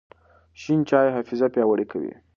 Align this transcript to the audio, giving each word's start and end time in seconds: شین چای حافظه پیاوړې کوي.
شین 0.61 0.79
چای 0.89 1.09
حافظه 1.15 1.45
پیاوړې 1.53 1.85
کوي. 1.91 2.13